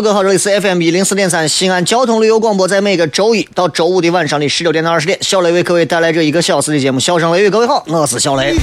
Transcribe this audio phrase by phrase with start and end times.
[0.00, 7.48] 了，各位好，这里是 FM 一零四点三西安交通旅游广播，在每个周一到周五的晚上的十六点到二十点，小雷为各位带来这一个小时的节目《笑声雷雨》。
[7.50, 8.56] 各位好，我是小雷。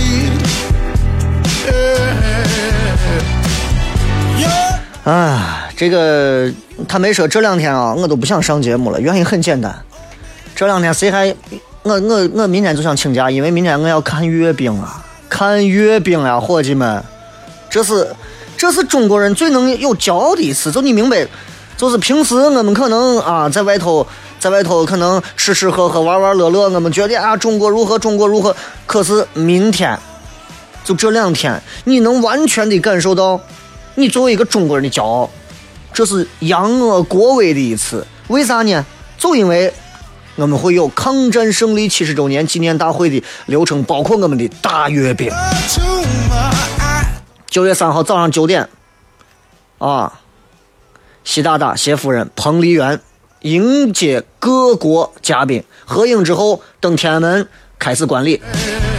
[5.03, 6.51] 啊，这个
[6.87, 9.75] 他没说这两天啊，我都不想上节目了，原因很简单，
[10.55, 11.27] 这两天谁还
[11.83, 17.03] 我我我明天就想请假，因为明天我要看阅兵啊，看阅兵呀，伙计们，
[17.69, 18.07] 这是。
[18.57, 21.25] 这是中国人最能有骄傲的一次，就你明白，
[21.77, 24.05] 就是平时我们可能啊，在外头，
[24.39, 28.55] 在外头可能吃吃喝喝、玩玩乐乐，我们觉得啊，中国如何，中国如何。
[28.87, 29.97] 可是明天，
[30.83, 33.39] 就这两天，你能完全的感受到，
[33.93, 35.29] 你作为一个中国人的骄傲，
[35.93, 38.05] 这是扬我国威的一次。
[38.27, 38.83] 为啥呢？
[39.19, 39.71] 就因为
[40.35, 45.31] 我们会有抗战胜利七十周年纪念大会的流程，包括我们的大阅兵。
[47.49, 48.67] 九月三号早上九点，
[49.77, 50.19] 啊，
[51.23, 52.99] 习大大、习夫人、彭丽媛
[53.41, 57.47] 迎接各国嘉宾，合影之后登天安门
[57.79, 58.41] 开始观礼。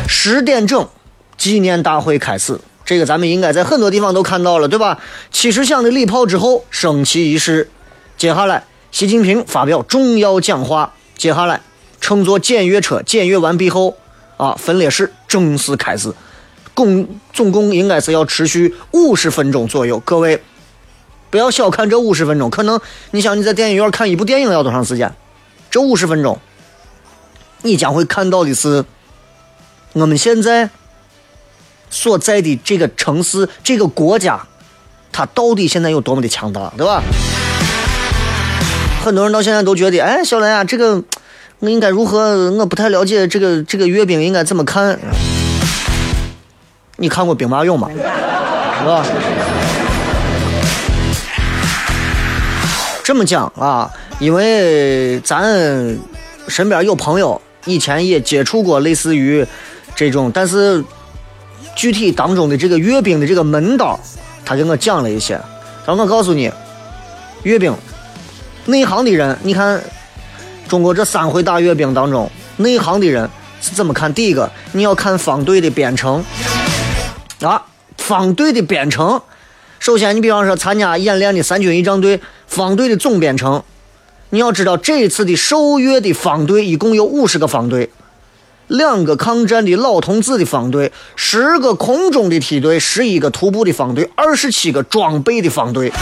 [0.09, 0.89] 十点整，
[1.37, 2.59] 纪念大会开始。
[2.87, 4.99] 这个咱们应该在很多地方都看到了，对吧？
[5.31, 7.69] 七十响的礼炮之后，升旗仪式。
[8.17, 10.95] 接下来，习近平发表重要讲话。
[11.19, 11.61] 接下来，
[12.01, 13.99] 乘坐检阅车检阅完毕后，
[14.39, 16.15] 啊，分列式正式开始。
[16.78, 20.41] 共总共应该是要持续五十分钟左右，各位
[21.28, 22.49] 不要小看这五十分钟。
[22.49, 22.81] 可能
[23.11, 25.12] 你想你在电影院看一部电影要多长时间？
[25.72, 26.39] 这五十分钟，
[27.62, 28.84] 你将会看到的是
[29.93, 30.71] 我们现在
[31.91, 34.47] 所在的这个城市、这个国家，
[35.10, 37.03] 它到底现在有多么的强大，对吧？
[39.05, 41.03] 很多人到现在都觉得，哎，小雷啊，这个
[41.59, 42.53] 我应该如何？
[42.53, 44.97] 我不太了解这个这个阅兵应该怎么看。
[47.00, 47.88] 你看过兵马俑吗？
[47.92, 49.04] 是吧？
[53.04, 53.88] 这么讲啊，
[54.19, 55.97] 因为咱
[56.48, 59.47] 身边有朋友以前也接触过类似于
[59.94, 60.84] 这种，但是
[61.76, 63.98] 具体当中的这个阅兵的这个门道，
[64.44, 65.41] 他给我讲了一些。
[65.86, 66.50] 让我告诉你，
[67.44, 67.72] 阅兵
[68.66, 69.80] 内行的人，你看
[70.66, 73.30] 中国这三回大阅兵当中，内行的人
[73.60, 74.12] 是怎么看？
[74.12, 76.25] 第一个，你要看方队的编程。
[77.41, 77.66] 啊，
[77.97, 79.22] 方队的编程，
[79.78, 83.62] 首先你比方说参加演练的三军仪仗队，方队的总编程，
[84.31, 87.91] 你要知道这一次的受阅的方队一共有五十个方队，
[88.66, 95.93] 两个抗战的老同志的方队，十个空中的梯队，十一个徒步的方队，二十七个装备的方队。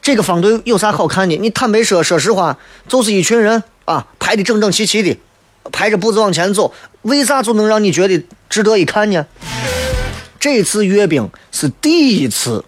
[0.00, 1.36] 这个方队有啥好看的？
[1.36, 2.56] 你坦白说，说实话，
[2.88, 5.18] 就是一群人啊，排的整整齐齐的。
[5.72, 9.26] 排着步子往前走，为啥就能让你觉得值得一看呢？
[10.40, 12.64] 这次阅兵是第一次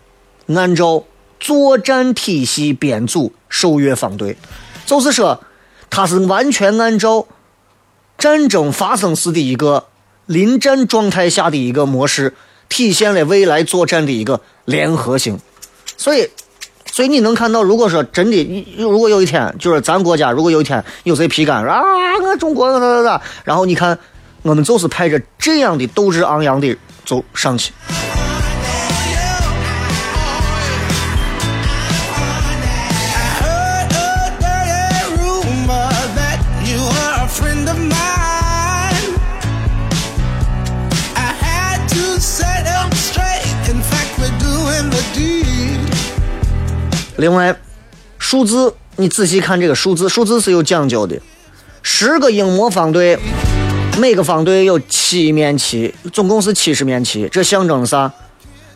[0.49, 1.05] 按照
[1.39, 4.37] 作战体系编组受阅方队，
[4.85, 5.43] 就是说，
[5.89, 7.27] 它是完全按照
[8.19, 9.87] 战争发生时的一个
[10.27, 12.35] 临战状态下的一个模式，
[12.69, 15.39] 体现了未来作战的一个联合性，
[15.97, 16.29] 所以。
[16.93, 21.81] 所以你能看到，如果说真的，如果有一天，就是咱国家如果有一天有谁批干啊，
[22.23, 23.99] 我中国咋咋咋，然后你看，
[24.43, 27.73] 我们就是派着这样的斗志昂扬的走上去。
[47.21, 47.55] 另外，
[48.19, 51.21] 数字你仔细看这个数字，数字是有讲究的。
[51.83, 53.19] 十个英模方队，
[53.99, 58.11] 每个方队有七面旗，总共是七十面旗，这象征啥？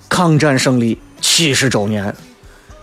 [0.08, 2.14] 抗战胜利七十周年。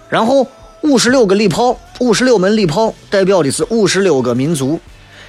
[0.09, 0.45] 然后
[0.81, 4.79] 五十六个礼炮，五十六门礼炮代表的是五十六个民族。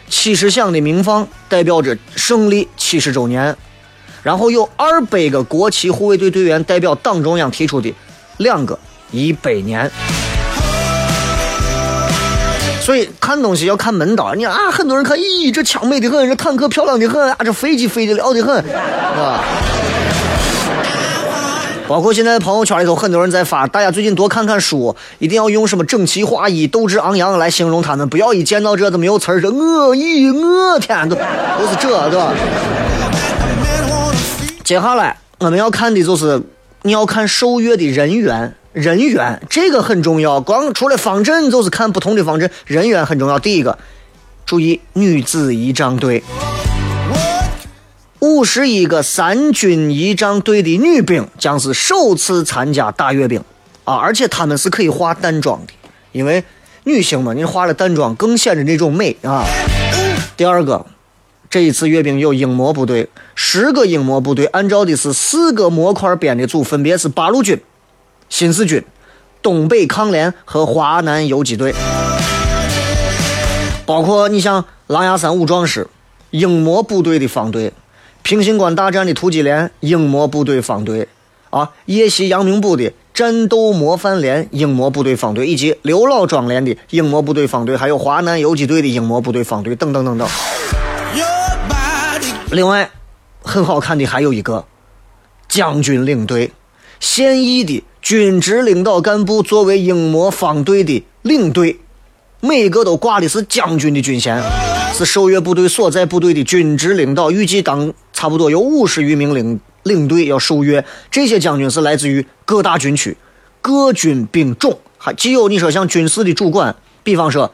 [0.08, 3.56] 七十响的鸣放代表着胜利七十周年。
[4.23, 7.93] 然后有二百个国旗护卫队队员代表党中央提出的
[8.37, 8.79] 两个
[9.12, 9.88] 一百年。
[12.81, 14.35] 所以看东西要看门道。
[14.35, 19.44] 你啊，很多人看，咦，这枪美得很，这坦克漂亮的很，啊，这飞机飞的了的很，啊。
[21.87, 32.32] 包括现在朋友圈里头，很多人在发，大家最近多看看书，一定要用什么整齐划一、斗志昂扬来形容他们，不要一见到这都没有词儿，这我咦，我天，都都是这，对吧？
[34.65, 36.41] 接下来我们要看的就是
[36.82, 40.41] 你要看受阅的人员，人员这个很重要。
[40.41, 43.39] 光除了方阵就是看不同的方阵，人员很重要。
[43.39, 43.79] 第一个，
[44.47, 46.23] 注意女子仪仗队，
[48.21, 53.43] 五十一个三军仪仗队的女兵将是首次参加大阅兵
[53.85, 53.97] 啊！
[53.97, 55.73] 而且她们是可以化淡妆的，
[56.13, 56.43] 因为
[56.85, 59.45] 女性嘛，你化了淡妆更显得那种美啊。
[60.37, 60.87] 第二个。
[61.51, 67.61] 这一次阅兵有英模部队，十个英模部队按照的是四个模块编的组，分别是八路军、
[68.32, 68.82] 新四军、
[69.43, 71.75] 东北抗联和华南游击队。
[73.84, 75.87] 包括你像狼牙山五壮士，
[76.31, 77.73] 英模部队的方队；
[78.23, 81.08] 平型关大战的突击连，英模部队方队；
[81.50, 90.26] 啊，夜袭阳明堡的战斗模范连，英模部队方队，以及刘老庄连的英模部队方队，还有华南游击队的英模部队方队，等等等等。
[92.50, 92.90] 另外，
[93.43, 94.64] 很好看的还有一个
[95.49, 96.50] 将军领队，
[97.03, 101.81] 现役的军职领导干部作为英模方队的领队，
[102.39, 104.41] 每个都挂的是将军的军衔，
[104.95, 107.33] 是受阅部队所在部队的军职领导。
[107.33, 113.17] 预计当差不多有五十余名领领队要受阅，这些将军是来自于各大军区、
[113.61, 117.53] 各军兵种，还既有你说像军事的主管，比方说，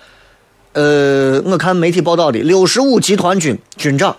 [0.74, 4.14] 呃，我看媒体报道的六十五集团军军长。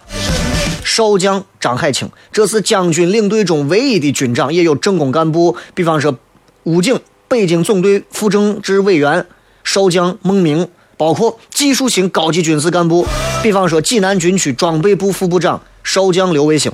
[1.00, 6.18] 少将张海清，这是将军领队中唯一的军长，也有政工干部，比方说
[6.64, 7.00] 武警
[7.30, 9.26] 北京总队副政治委员
[9.64, 10.68] 少将孟明，
[10.98, 13.08] 包括技术型高级军事干部，
[13.42, 16.70] 比方说济南军区装备部副部长少将刘卫星。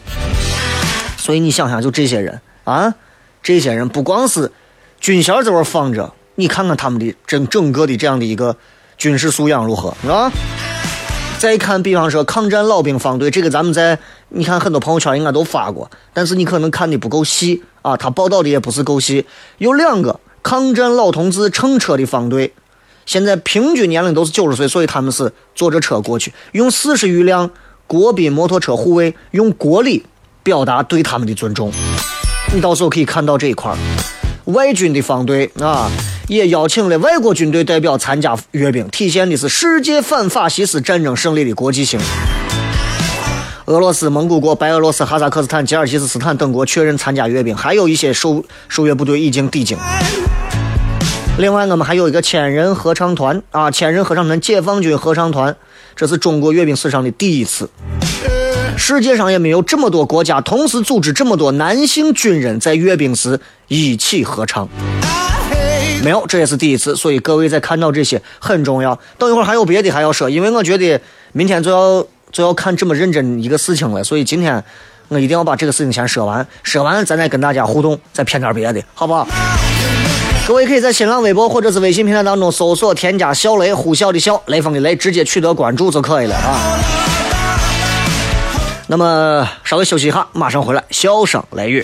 [1.17, 2.95] 所以你想想，就这些人啊，
[3.43, 4.51] 这些人不光是
[4.99, 8.57] 军衔在这放着，你看看他们的整整个的这样的一个
[8.97, 10.31] 军事素养如何，是吧？
[11.45, 13.99] 再看，比方说抗战老兵方队，这个咱们在
[14.29, 19.23] 你看很多朋友圈应该都发过，但是你可能看的不够细啊，他报道的也不是够细。
[19.59, 22.51] 有两个抗战老同志乘车的方队，
[23.05, 27.51] 现在平均年龄都是九十岁，所以他们是坐着车过去，用四十余辆
[27.85, 30.03] 国宾摩托车护卫，用国礼
[30.41, 31.71] 表达对他们的尊重。
[32.55, 33.71] 你到时候可以看到这一块
[34.45, 35.91] 外军的方队啊。
[36.27, 41.99] 也邀请了外国军队代表参加阅兵，体现的是世界反法西斯战争胜利的国际性。
[43.65, 49.77] 俄罗斯、蒙古国、白俄罗斯、哈萨克斯坦、吉尔吉斯斯坦等国确认参加阅兵，还有一些受受阅部队已经抵京。
[51.37, 55.55] 另外，我们还有一个千人合唱团啊，千人合唱团，解放军合唱团，
[55.95, 57.69] 这是中国阅兵史上的第一次。
[58.77, 64.67] 世界上也没有这么多国家同时组织这么多男性军人在阅兵时一起合唱。
[66.03, 68.97] 没有，这也是第一次，所以各位在看到这些很重要。
[69.17, 74.63] 等一会儿还有别的还要说，因为我觉得明天就要就要看这么认真一个事情了，所以今天
[75.07, 79.27] 我一定要把这个事情先说完，说完咱再跟大家互动，再骗点别的，好不好？
[80.47, 86.77] 各位可以在新浪微博或者是微信平台当中搜索添加小雷，呼啸的笑，雷锋的雷，直接取得关注就可以了啊。
[88.85, 91.83] 那么稍微休息一下，马上回来，笑声雷雨。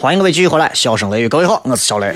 [0.00, 2.14] 欢迎各位继续回来，笑声雷雨，各位好，我是小雷。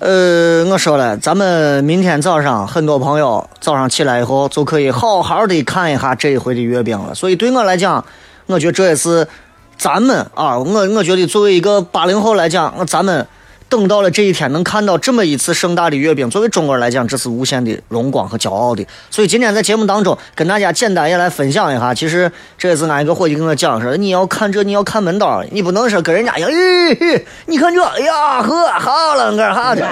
[0.00, 7.14] 呃，我说了，咱们明天早上很多朋友早上起来以后就可以好好的看一下这一回的阅兵了。
[7.14, 8.02] 所以对我来讲，
[8.46, 9.28] 我觉得这也是
[9.76, 13.26] 咱们啊，我我觉得作为一个八零后来讲，咱们。
[13.74, 18.86] 等到了这一天，能看到这么一次盛大的阅兵，作为中国人来讲，这是无限的荣光和骄傲的。
[19.10, 21.92] 所以今天在节目当中，跟大家简单也来分享一下。
[21.92, 29.84] 其实这也是俺一个伙计跟我讲说，你要看这，你要看门道，你不能说跟人家一样，咦，你看这，哎呀，呵，好了，干啥的？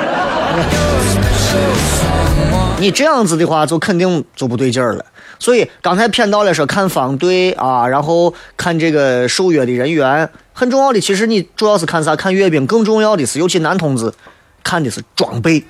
[2.78, 5.04] 你这样子的话，就肯定就不对劲儿了。
[5.42, 10.30] 所以刚才骗到了说看方队啊，然后看这个受阅的人员。
[10.52, 12.14] 很重要的，其实你主要是看啥？
[12.14, 12.64] 看阅兵。
[12.64, 14.12] 更重要的是，尤其男同志
[14.62, 15.64] 看的是装备，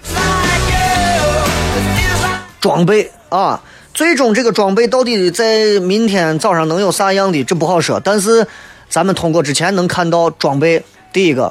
[2.60, 3.62] 装备啊！
[3.94, 7.98] 最终这个装备到底在明天早上能有啥样的，这不好说。
[7.98, 8.46] 但是
[8.90, 11.50] 咱们通过之前能看到装备，第一个，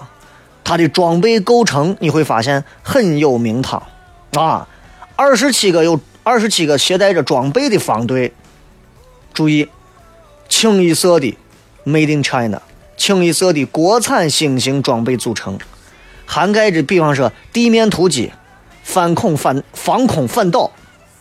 [0.63, 3.81] 它的装备构成你会发现很有名堂
[4.33, 4.67] 啊！
[5.15, 8.31] 二十七个有二十七个携带着装备的方队，
[9.33, 9.67] 注意，
[10.47, 11.35] 清一色的
[11.85, 12.61] Made in China。
[12.95, 15.57] 清一色的国产新型装备组成，
[16.27, 18.31] 涵盖着比方说地面突击、
[18.83, 20.69] 反恐反防空反导，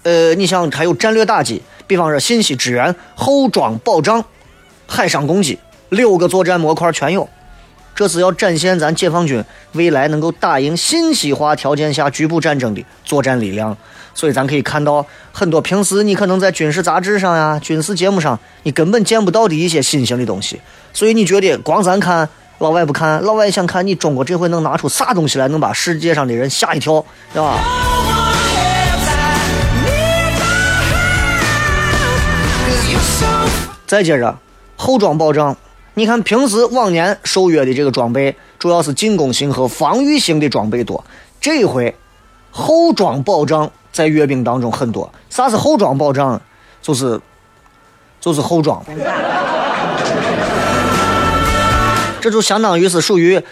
[0.02, 4.22] 呃，你像还有战略打击，比方说信息支援、后装保障、
[4.86, 7.26] 海上攻击，六个作战模块全有。
[7.94, 9.42] 这是要展现咱解放军
[9.72, 13.74] 未来能够打赢信息化条件下局部战争的作战力量。
[14.14, 20.60] 所以咱可以看到很多平时你可能在军事杂志上呀、军事节目上你根本见不到的一些新型的东西。
[20.92, 27.58] 所以你觉得光咱看，老外不看，老外想看你中国这回能拿出啥东西来，能把世界上的人吓一跳，对吧？
[33.86, 34.38] 再接着
[34.76, 35.56] 后装保障，
[35.94, 41.04] 你看平时往年受约的这个装备主要是进攻型和防御型的装备多，
[41.40, 41.94] 这回
[42.52, 45.12] 后装保障在阅兵当中很多。
[45.28, 46.40] 啥是后装保障？
[46.82, 47.20] 就是
[48.20, 48.82] 就是后装。
[52.20, 53.42] 这就相当于是属于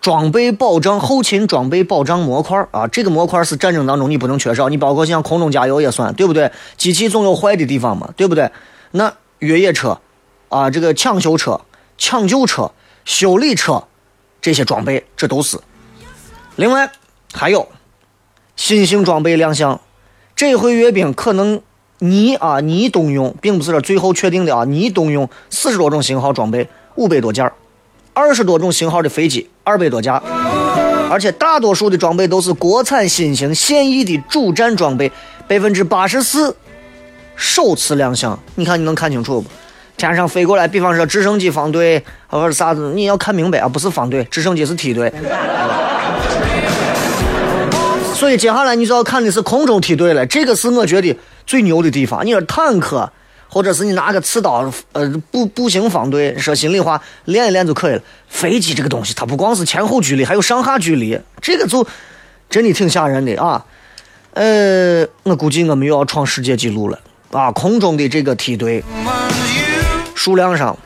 [0.00, 2.86] 装备保障、后勤装备保障模块啊！
[2.86, 6.50] 这个模块是战争当中你不能缺少，你包括像空中加油也算，对不对？
[6.76, 8.50] 机器总有坏的地方嘛，对不对？
[8.92, 10.00] 那越野车
[10.48, 11.60] 啊，这个抢修车、
[11.98, 12.70] 抢救车、
[13.04, 13.84] 修理车
[14.40, 15.58] 这些装备，这都是。
[16.54, 16.90] 另外
[17.32, 17.68] 还有
[18.54, 19.80] 新型装备亮相，
[20.36, 21.62] 这回阅兵可能
[21.98, 27.50] 你啊你动用，并不是说最后确定的啊，你动用四十多种型号装备，五百多件。
[28.12, 30.22] 二十多种型号的飞机，二百多架，
[31.10, 35.10] 而且大多数的装备都是国产新型现役的主战装备，
[35.48, 36.54] 百分之八十四
[37.34, 38.38] 首次亮相。
[38.56, 39.48] 你看，你能看清楚不？
[39.96, 45.10] 天上飞过来，比方说直升机方队或者啥子，你要看明白啊，不是方队，直升机是梯队。
[48.16, 52.24] 所以接下来你就要看的是空中梯队了，这个是我觉得最牛的地方。
[52.26, 53.12] 你说坦克。
[53.48, 58.02] 或者是你拿个刺刀，呃，步步行方队，说心里话，练一练就可以了。
[58.28, 61.86] 飞机这个东西，它不光是前后距离，还有上下距离，这个就
[62.50, 63.64] 真的挺吓人的啊。
[64.34, 66.98] 呃，我估计我们又要创世界纪录了
[67.30, 67.52] 啊！
[67.52, 68.82] 空中的这个梯队
[70.16, 70.76] 数量上，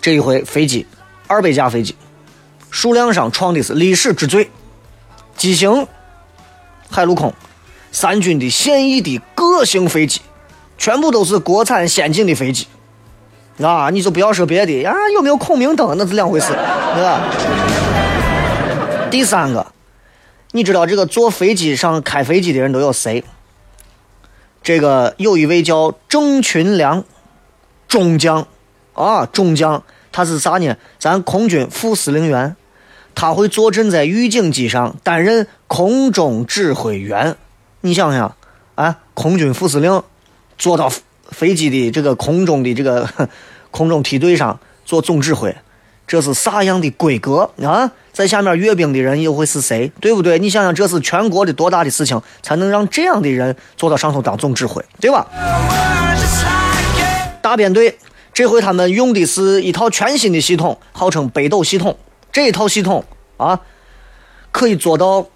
[0.00, 0.84] 这一回飞机
[1.28, 1.94] 二百架飞机，
[2.70, 4.50] 数量上创的是历史之最。
[5.40, 5.86] 机型
[6.90, 7.32] 海陆空
[7.90, 10.20] 三军的现役的各型飞机。
[10.76, 12.66] 全部都是国产先进的飞机，
[13.62, 16.48] 啊，你就不要说别的啊，有没有孔明灯那是两回事，
[16.94, 17.20] 对吧？
[19.10, 19.66] 第三个，
[20.52, 23.24] 你知道这个坐飞机上开飞机的人都有谁？
[24.62, 27.04] 这个有一位叫郑群良
[27.86, 28.46] 中将，
[28.94, 30.76] 啊，中将，他是啥呢？
[30.98, 32.56] 咱空军副司令员，
[33.14, 37.36] 他会坐镇在预警机上担任空中指挥员。
[37.82, 38.36] 你想想，
[38.74, 40.02] 啊，空军副司令。
[40.58, 40.92] 坐到
[41.30, 43.08] 飞机的这个空中的这个
[43.72, 45.56] 空中梯队上做总指挥，
[46.06, 47.90] 这是啥样的规格啊？
[48.12, 49.90] 在下面阅兵的人又会是谁？
[50.02, 50.38] 对不对？
[50.38, 55.26] 你想想，这是全国的多大的事情，才能让这样的人坐到上头当总指挥，对吧？
[57.40, 57.96] 大编队
[58.34, 61.96] 这回他们用的是一套全新的系统，号称北斗系统。
[62.32, 63.04] 这一套系统
[63.36, 63.60] 啊，
[64.52, 65.26] 可以做到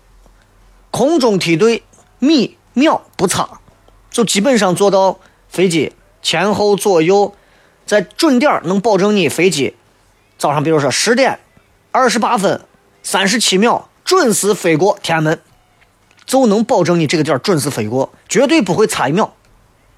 [0.90, 1.82] 空中梯队
[2.18, 3.48] 米秒不差。
[4.10, 7.34] 就基本上做到飞机前后左右
[7.84, 9.74] 在准点能保证你飞机
[10.38, 11.40] 早上比如说十点
[11.90, 12.60] 二十八分
[13.02, 15.40] 三十七秒准时飞过天安门，
[16.24, 19.34] 就能保证你这个点准时飞过，绝对不会差一秒。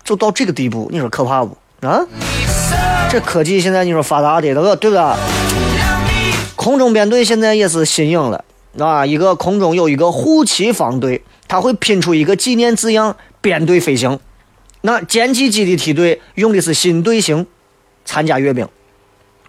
[0.02, 2.00] 就到这个地步，你说可怕不啊？
[3.10, 5.55] 这科技现在你说发达的那个对不对？
[6.66, 8.44] 空中编队现在也是新颖了
[8.76, 9.06] 啊！
[9.06, 14.18] 一个空中有一个护旗方队，他会拼出一个纪念字样，编队飞行。
[14.80, 17.46] 那歼击机的梯队用的是新队形，
[18.04, 18.68] 参加阅兵。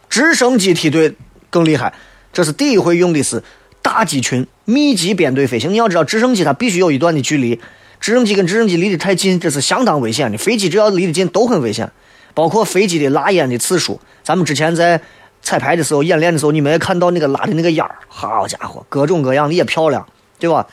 [0.07, 1.15] 直升机梯队
[1.50, 1.91] 更厉害，
[2.31, 3.41] 这是第一回用的是
[3.81, 5.74] 大机群密集编队飞行。
[5.74, 7.59] 你要知道，直升机它必须有一段的距离，
[8.00, 10.38] 直升机跟直升机离得太近，这是相当危险的。
[10.38, 11.91] 飞机只要离得近都很危险，
[12.36, 14.00] 包括飞机的拉烟的次数。
[14.24, 15.01] 咱们之前在
[15.48, 17.96] 彩排的时候、演练的时候，你没看到那个拉的那个烟儿？
[18.10, 20.06] 好家伙，各种各样的也漂亮，
[20.38, 20.68] 对吧？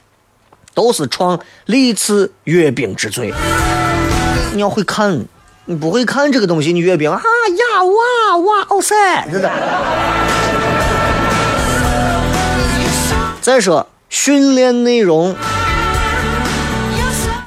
[0.75, 3.33] 都是创历次阅兵之最。
[4.53, 5.27] 你要会看。
[5.67, 8.95] 你不会看这个东西，你阅兵啊呀哇哇哦塞，
[9.31, 9.49] 真的。
[13.41, 15.37] 再说训练内容，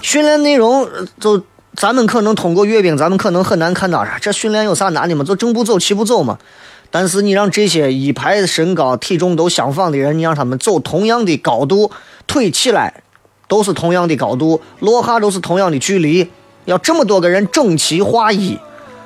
[0.02, 0.88] 训练内容
[1.20, 1.44] 就
[1.76, 4.18] 咱们可能通过阅兵，咱们可能很难看到啥。
[4.18, 5.26] 这训练有啥难的嘛？
[5.26, 6.40] 就正步走、齐步走嘛。
[6.90, 11.92] 但是你让这些一排身高、体重都相仿的人，你让他们走同样的高度，
[12.26, 13.04] 腿起来
[13.48, 16.30] 都是同样的高度，落下都是同样的距离。
[16.66, 18.58] 要这么多个人整齐划一，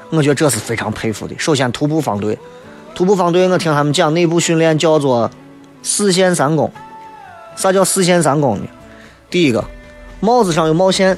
[0.09, 1.35] 我觉得这是非常佩服的。
[1.37, 2.37] 首先，徒步方队，
[2.95, 5.29] 徒步方队，我听他们讲内部训练叫做
[5.83, 6.71] 四线三弓。
[7.55, 8.65] 啥叫四线三弓呢？
[9.29, 9.63] 第一个，
[10.21, 11.17] 帽子上有帽线，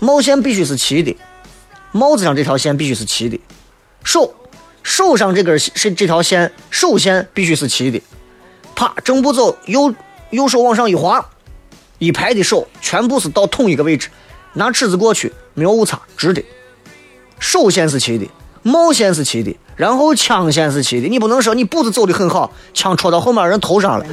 [0.00, 1.16] 帽线必须是齐的，
[1.92, 3.40] 帽子上这条线必须是齐的。
[4.04, 4.34] 手，
[4.88, 8.02] 手上这根是这条线，手线必须是齐的。
[8.74, 9.94] 啪，正步走，右
[10.30, 11.22] 右手往上一滑，
[11.98, 14.08] 一排的手全部是到同一个位置。
[14.54, 16.42] 拿尺子过去，没有误差，直的。
[17.38, 18.26] 手线是齐的，
[18.62, 21.08] 帽线是齐的，然后枪线是齐的。
[21.08, 24.06] 你不能说你步子走的很好，枪戳到后面人头上了，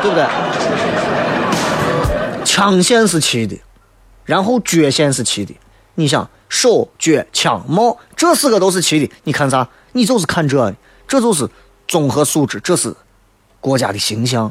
[0.00, 0.24] 对不对？
[2.44, 3.58] 枪线是齐的，
[4.24, 5.56] 然后脚线是齐的。
[5.96, 9.12] 你想，手、脚、枪、帽，这四个都是齐的。
[9.24, 9.68] 你看啥？
[9.92, 10.74] 你就是看这，
[11.08, 11.48] 这就是
[11.88, 12.94] 综合素质，这是
[13.60, 14.50] 国家的形象。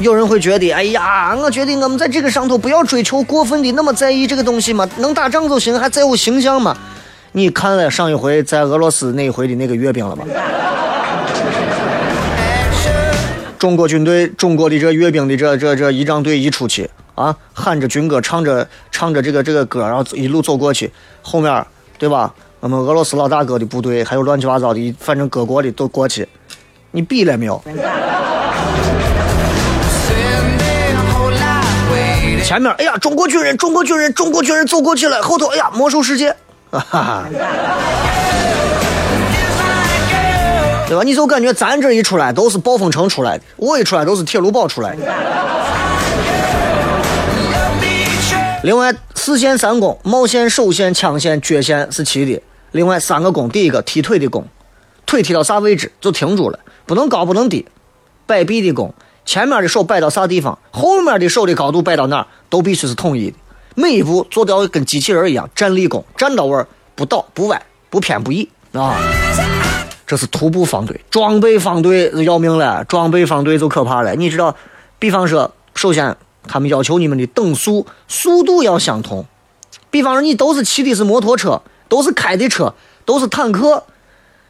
[0.00, 6.76] 有人会觉得，哎呀，我觉得我们在这个上头不要追求过分的那么在意这个东西嘛，能打仗就行，还在乎形象吗？
[7.32, 10.24] 你看了上一回在俄罗斯那一回的那个阅兵了吗？
[13.58, 21.66] 中国军队，中国的这阅兵的这这这仪仗队一出去啊，喊着军歌，唱着唱着这个这个歌，然后一路走过去，后面
[21.98, 22.32] 对吧？
[22.60, 26.28] 我们俄罗斯老大哥的部队，还有乱七八糟的，反正各国的都过去，
[26.92, 27.60] 你比了没有？
[32.44, 35.20] 前面，哎呀，中国军人，中国军人，中国军人走过去了。
[35.20, 36.34] 后头，哎呀，魔兽世界，
[36.70, 37.24] 哈哈，
[40.86, 41.02] 对吧？
[41.04, 45.02] 你就感觉咱这一出来都是暴风城出来的，我一出来都是铁路堡出来的。
[48.68, 52.42] 另外，四线三弓，帽线、手线、枪线、脚线是齐的。
[52.72, 54.46] 另外三个弓，第一个踢腿的弓，
[55.06, 57.64] 腿踢到啥位置就停住了，不能高不能低。
[58.26, 58.92] 摆臂的弓。
[59.24, 63.38] 前面的手摆到啥地方，后面的手的高度摆到哪儿，都必须是统一的。
[63.74, 66.62] 每一步做到跟机器人一样，站立弓，站到位
[66.94, 69.00] 不倒不歪不偏不倚啊！
[70.06, 74.14] 这是徒步方队，装备方队要命了，装备方队就可怕了。
[74.14, 74.54] 你知道，
[74.98, 76.14] 比方说，首先
[76.48, 79.24] 他们要求你们的等速速度要相同。
[79.90, 83.84] 比方说，你都是骑的是摩托车，都是开的车，都是坦克。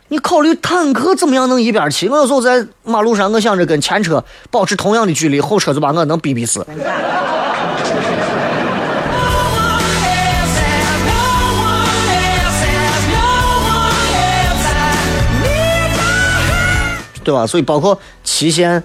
[0.08, 2.08] 你考虑坦克怎么样能一边骑？
[2.08, 6.66] 我有时候在马路上，我想着跟前车保持同样的距离，后车就把我能逼逼死，
[17.22, 17.46] 对吧？
[17.46, 18.82] 所以包括骑线、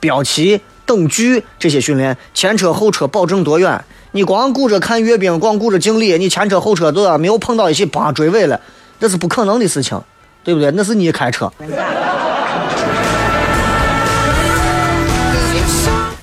[0.00, 3.84] 标旗、等距这些训练，前车后车保证多远？
[4.12, 8.60] 你光顾着看阅兵，光顾着敬礼，你前车后车都要没有碰到一起，啪追尾了，
[8.98, 10.00] 那是不可能的事情。
[10.44, 10.72] 对不对？
[10.72, 11.52] 那是你开车，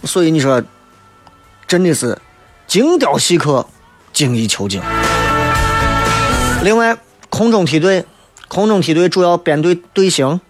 [0.04, 0.62] 所以你说，
[1.65, 2.17] 真的是
[2.67, 3.65] 精雕细刻、
[4.12, 4.82] 精益求精。
[6.63, 6.98] 另外，
[7.30, 8.04] 空中梯队，
[8.50, 10.41] 空中梯队主要编队队形，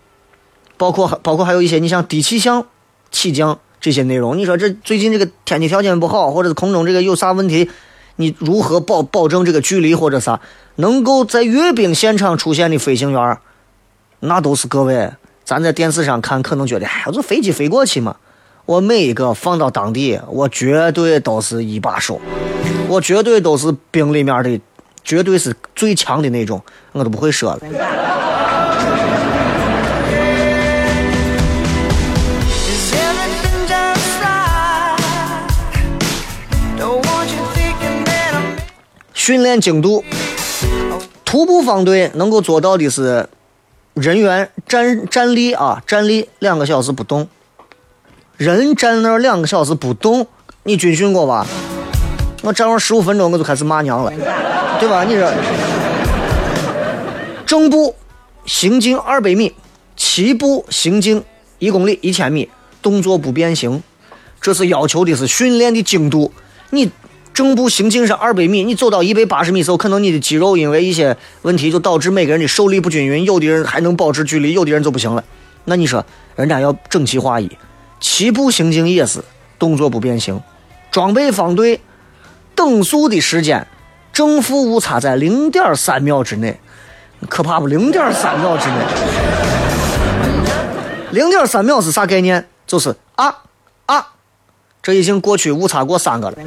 [0.76, 2.65] 包括包括还有一些，你像低气象
[3.12, 4.38] 起降这些内容。
[4.38, 7.70] 你说这最近这个天气条件不好，或者是空中这个有啥问题，
[8.18, 10.39] 你如何保保证这个距离或者啥，
[10.76, 13.38] 能够在阅兵现场出现的飞行员？
[14.22, 15.12] 那都是各位，
[15.46, 18.18] 咱在电视上看，可能觉得，哎，我就飞机飞过去嘛。
[18.65, 22.20] 我每一个放到当地，我绝对都是一把手，
[22.88, 24.60] 我绝对都是兵里面的，
[25.04, 26.62] 绝对是最强的那种，
[26.92, 28.18] 我都不会说了。
[39.30, 40.04] 训练精度。
[41.24, 43.30] 徒步方队能够做到的是，
[43.94, 47.28] 人员站站立啊，站立两个小时不动，
[48.38, 50.26] 人站那两个小时不动，
[50.63, 51.46] 你军训过吧？
[52.42, 54.12] 我站上十五分钟我就开始骂娘了，
[54.80, 55.04] 对吧？
[55.04, 55.32] 你说，
[57.46, 57.94] 正步
[58.48, 59.54] 行进二百米，
[59.96, 61.24] 齐步行进
[61.60, 62.50] 一公里一千米，
[62.82, 63.84] 动作不变形，
[64.42, 66.32] 这是要求的是训练的精度。
[66.72, 66.92] 你
[67.39, 75.23] 正步行进是二百米，你走到一百八十米时候，可能你的肌肉因为一些问题，就导致每个人的受力不均匀，有的人还能保持距离，有的人就不行了。
[75.63, 77.49] 那你说，人家要整齐划一，
[78.02, 79.23] 齐步行进也是
[79.58, 80.41] 动作不变形，
[80.91, 81.80] 装备方队。
[82.56, 83.65] 等速的时间，
[84.12, 86.60] 正负误差在零点三秒之内，
[87.30, 87.67] 可怕不？
[87.67, 88.75] 零点三秒之内，
[91.12, 92.49] 零点三秒是啥概念？
[92.67, 93.34] 就是啊
[93.86, 94.08] 啊，
[94.84, 96.38] 这已经过去误差过三个了。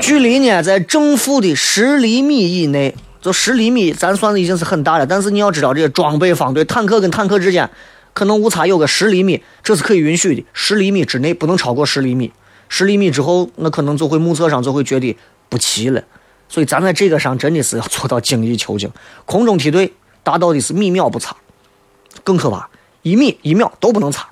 [0.00, 5.06] 距离呢，在正负的十厘米以内，就十厘米，咱算的已经是很大了。
[5.06, 7.68] 但是你要知道，这个装备方对坦克跟坦克之间，
[8.14, 10.44] 可能误差有个十厘米，这是可以允许的。
[10.52, 12.32] 十厘米之内不能超过十厘米。
[12.68, 15.16] 十厘米之后，那可能就会目测上就会觉得
[15.48, 16.02] 不齐了，
[16.48, 18.90] 所以咱在这个上真的是要做到精益求精。
[19.26, 21.36] 空中梯队达到的是米秒不差，
[22.24, 22.68] 更可怕，
[23.02, 24.28] 一米一秒都不能差，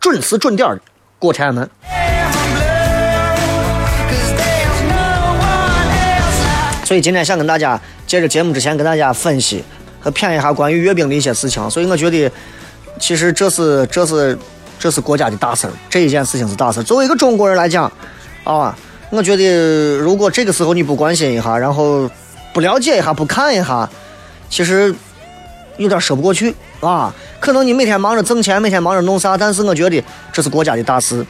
[0.00, 0.80] 准时准点的
[1.18, 1.68] 过天安门。
[6.90, 9.62] 所以今天想跟大家借着节目之前跟大家分析
[10.00, 12.28] 和谝一下关于阅兵的一些事情，所以我觉得
[12.98, 14.36] 其实这是这是。
[14.76, 16.82] 这是国家的大事儿，这一件事情是大事。
[16.82, 17.84] 作为一个中国人来讲，
[18.44, 18.74] 啊，
[19.10, 22.10] 我觉得如果这个时候你不关心一下，然后
[22.54, 23.86] 不了解一下，不看一下，
[24.48, 24.92] 其实
[25.76, 27.14] 有点说不过去啊。
[27.38, 31.26] 可能你每天忙着挣钱，每天忙着弄啥，但是我觉得这是国家的大事。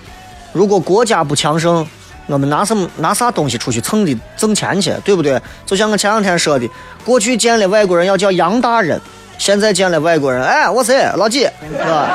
[0.53, 1.85] 如果国家不强盛，
[2.31, 5.41] 我们拿什么拿啥东西出去蹭的挣钱去，对不对？
[5.67, 6.71] 就像我前两天说的，
[7.05, 9.01] 过去见了外国人要叫杨大人，
[9.37, 12.09] 现在见了外国人，哎，我谁老几，是吧？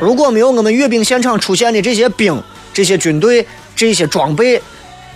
[0.00, 2.40] 如果没有我们阅兵现场出现的这些兵、
[2.72, 3.44] 这些军队、
[3.74, 4.62] 这些装备、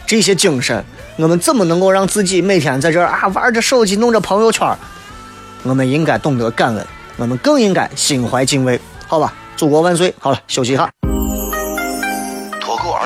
[0.05, 4.76] 这些精神，我们怎么能够让自己每天在这儿啊玩着手机、弄着朋友圈？
[5.62, 6.85] 我们应该懂得感恩，
[7.16, 9.33] 我们更应该心怀敬畏，好吧？
[9.57, 10.12] 祖国万岁！
[10.18, 10.90] 好了，休息一下。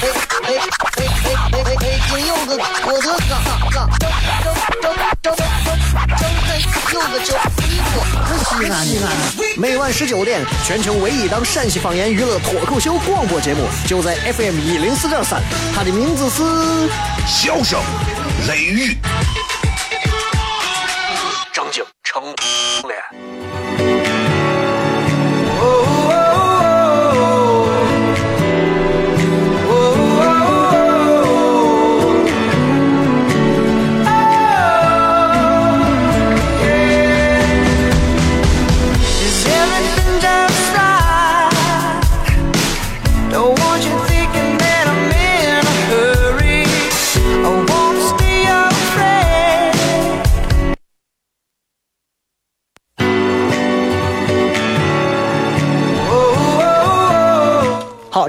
[0.00, 0.56] 哎哎哎
[0.96, 1.04] 哎
[1.52, 1.84] 哎哎哎！
[2.08, 2.50] 金柚子，
[2.86, 3.30] 我的哥
[3.70, 4.08] 哥，张
[4.40, 4.48] 张
[4.80, 5.38] 张张张张
[6.92, 7.28] 有个叫，
[8.44, 9.06] 西安西安。
[9.56, 15.42] 每晚十九点，全球唯一档陕西方言娱乐脱口秀广播节目，就在 FM 一零四点三，
[15.74, 16.42] 它的名字是
[17.26, 17.78] 《笑声
[18.48, 18.94] 雷雨》。
[22.04, 23.41] 成了。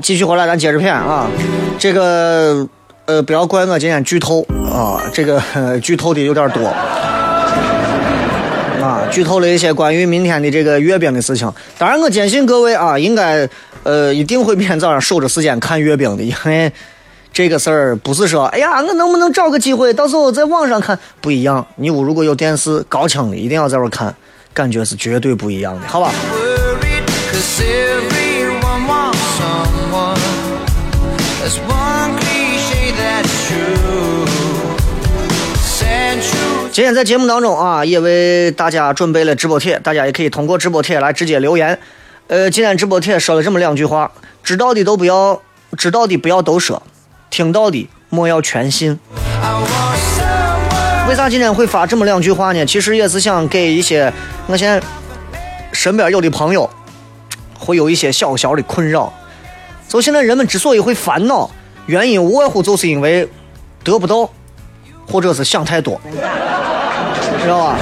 [0.03, 1.29] 继续回来，咱接着片啊。
[1.79, 2.67] 这个
[3.05, 5.41] 呃，不要怪我今天剧透啊，这个
[5.81, 6.67] 剧透的有点多
[8.81, 11.49] 啊，剧透了一些关于明天的这个阅兵的事情。
[11.77, 13.47] 当然，我坚信各位啊，应该
[13.83, 16.69] 呃一定会明天早上守着时间看阅兵的， 因为
[17.31, 21.65] 这个事儿不是说，哎呀，我能不能找个机会到时候在网上看不一样。
[21.77, 24.13] 你屋如果有电视高清的，一定要在这看，
[24.53, 26.11] 感觉是绝对不一样的，好吧？
[31.43, 34.25] There's one cliche that's true.
[36.71, 41.77] 今天在节目当中啊，也为大家准备了直播帖，大家也可以通过直播帖来直接留言。
[42.27, 44.09] 呃，今天直播帖说了这么两句话：
[44.41, 45.41] 知道的都不要，
[45.77, 46.81] 知道的不要都说，
[47.29, 48.97] 听到的莫要全信。
[51.09, 52.65] 为啥今天会发这么两句话呢？
[52.65, 54.13] 其实也是想给一些
[54.47, 54.81] 我现在
[55.73, 56.69] 身边有的朋友
[57.59, 59.11] 会有一些小小的困扰。
[59.93, 61.47] 就现在人们之所以会烦恼，
[61.85, 63.29] 原因无外乎就是因为
[63.83, 64.27] 得不到，
[65.07, 66.01] 或者是想太多。
[67.39, 67.77] 知道吧？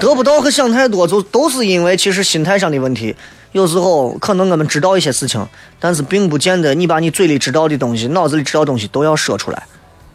[0.00, 3.14] 得不到和想太多，就都是因为其实心态上的问题。
[3.52, 5.46] 有时候可能我们知道一些事情，
[5.78, 9.66] 但是并不见得你把你嘴里知道的东西、脑子里知道的东西都要说出来，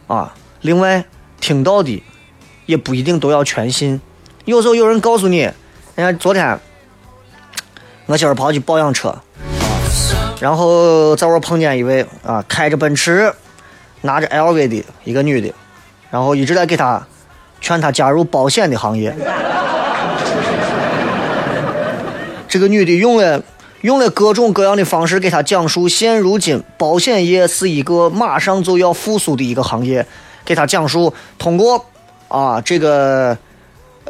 [0.08, 0.34] 啊。
[0.62, 1.06] 另外，
[1.40, 2.02] 听到的
[2.66, 4.02] 也不一定都要全信。
[4.46, 5.54] 有时候有人告诉你，人
[5.98, 6.60] 家昨天
[8.08, 9.16] 我今儿跑去保养车，
[10.42, 13.32] 然后在我碰见一位啊，开着奔驰，
[14.02, 15.54] 拿着 LV 的一个女的，
[16.10, 17.06] 然后一直在给他
[17.62, 19.16] 劝他加入保险的行业。
[22.48, 23.44] 这个女的用了
[23.82, 30.04] 用了各种各样的方式给他讲述，现如今保险业是一个马上就要复苏的一个行业，
[30.44, 31.86] 给他讲述通过
[32.30, 33.38] 啊这个，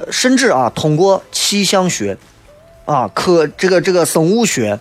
[0.09, 2.17] 甚至啊通过气象学，
[2.85, 4.79] 啊科这个这个生物学，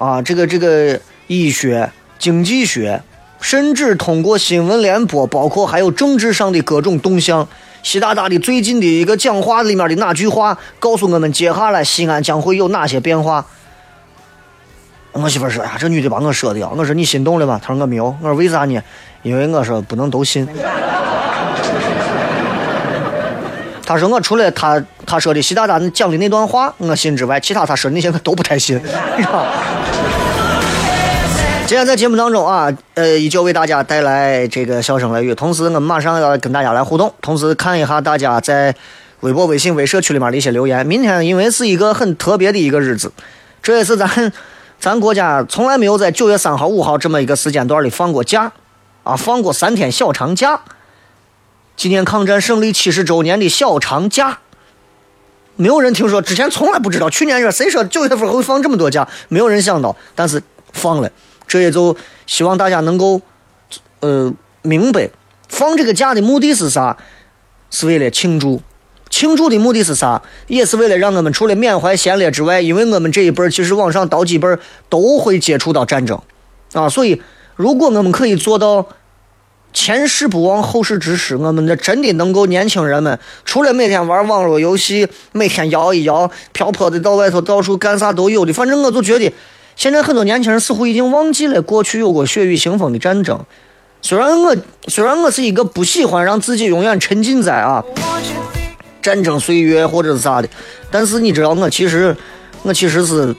[0.00, 3.02] 啊这个这个医学、经济学，
[3.38, 7.46] 甚至通过新闻联播，包括还有政治上的各种动向。
[7.82, 13.44] 习大大的最近的一个讲话里面的哪句话，告诉我们接下来西安将会有哪些变化？
[15.12, 18.80] 我媳妇说：“呀，这女的把我说的。”我说：“你心动了吗？”她说：“我没有。”我说：“为啥呢？”
[19.22, 20.48] 因为我说不能都信。
[23.90, 28.80] 他说：“我除了他他说的习大大讲的那段话我信之外，其他他说的那些我都不太信。”
[31.66, 38.72] 今天在节目当中啊，呃，依旧为大家带来这个笑声雷雨，同时我马上要跟大家来互动，同时看一下大家在
[39.22, 40.86] 微博、微信、微社区里面的一些留言。
[40.86, 43.12] 明天因为是一个很特别的一个日子，
[43.60, 44.08] 这也是咱
[44.78, 48.52] 咱国家从来没有在九月三号、五号这么一个时间段里放过假，
[49.02, 50.60] 啊，放过三天小长假，
[51.80, 54.40] 纪念抗战胜利七十周年的小长假，
[55.56, 60.42] 没有人听说，之前从来不知道，去年说谁说九月份会放这么多假，没有人想到，但是
[60.74, 61.10] 放了。
[61.48, 63.22] 这也就希望大家能够，
[64.00, 65.08] 呃，明白
[65.48, 66.98] 放这个假的目的是啥？
[67.70, 68.60] 是为了庆祝，
[69.08, 70.20] 庆祝的目的是啥？
[70.48, 74.46] 也是为了让我们除了缅怀先烈之外，因为我们这一辈其实往上倒几辈
[74.90, 76.20] 都会接触到战争，
[76.74, 77.22] 啊，所以
[77.56, 78.86] 如果我们可以做到
[79.72, 89.32] 前事不忘后事之师，我们这真的能够年轻人们除了每天玩网络游戏，每天摇一摇，漂泊的到外头到处干啥都有的，反正我就觉得。
[89.76, 93.40] 现在很多年轻人似乎已经忘记了过去有过血雨腥风的战争。
[94.02, 94.54] 虽然我
[94.88, 97.82] 虽然我是一个不喜欢让自己永远沉浸在啊
[99.00, 100.48] 战争岁月或者是啥的，
[100.90, 102.14] 但是你知道我其实
[102.62, 103.34] 我其实是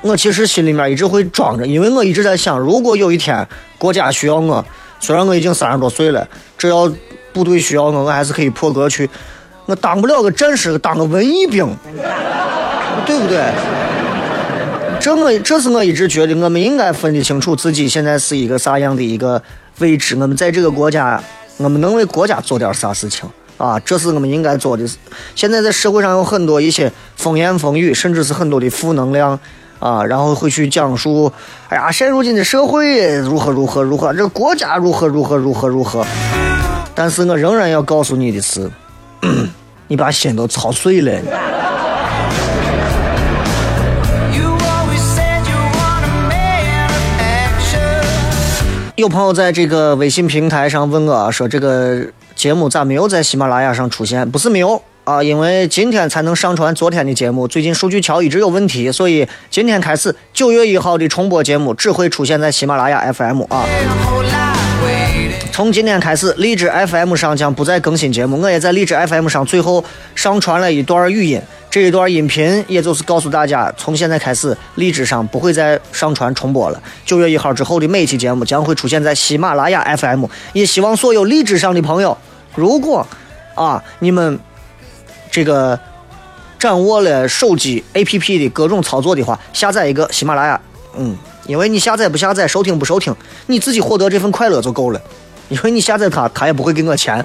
[0.00, 3.46] 我其实心里面一直会装着，因为我一直在想，如果有一天
[3.78, 4.64] 国家需要我，
[5.02, 6.90] 虽然我已经三十多岁了，只要
[7.32, 9.10] 部队需要我，我还是可以破格去。
[9.66, 11.66] 我当不了个战士，当个文艺兵，
[13.04, 13.42] 对不对？
[15.00, 19.42] 这我这是我一直觉得，我们应该分得清楚自己现在是一个啥样的一个
[19.80, 20.14] 位置。
[20.14, 21.20] 我们在这个国家，
[21.56, 23.76] 我们能为国家做点啥事情啊？
[23.80, 24.86] 这是我们应该做的。
[25.34, 29.36] 现在在社会上有很多一些风言风语，甚至是很多的负能量
[29.82, 31.32] 啊，然后会去讲述，
[31.68, 36.06] 哎呀，现如今的社会如何如何如何，这国家如何如何如何如何。
[36.94, 38.70] 但是我仍然要告诉你的是，
[39.88, 41.12] 你把心都操碎了。
[48.94, 52.00] 有朋友在这个微信平台上问我，说这个
[52.36, 54.30] 节目咋没有在喜马拉雅上出现？
[54.30, 63.66] 不是没有啊，因为今天才能上传昨天的节目，最近数据桥一直有问题，所以今天开始九月一号的重播节目只会出现在喜马拉雅 FM 啊。
[65.50, 69.84] 从今天开始，荔枝 FM 上将不再更新节目，我也在荔枝 FM 上最后
[70.14, 71.40] 上传了一段语音。
[71.68, 76.80] 这一段音频，也就是告诉大家，从现在开始，荔枝上不会再上传重播了。
[77.04, 80.26] 九月一号之后的每期节目将会出现在喜马拉雅 FM。
[80.52, 82.16] 也希望所有荔枝上的朋友，
[82.54, 83.06] 如果
[83.54, 84.38] 啊你们
[85.32, 85.76] 这个
[86.58, 90.60] 掌握了手机 APP 的各种操作的话，下载一个喜马拉雅，
[90.96, 91.16] 嗯，
[91.46, 93.16] 因为你下载不下载，收听不收听，
[93.46, 95.00] 你自己获得这份快乐就够了。
[95.48, 97.24] 因为你下载它，它也不会给我钱。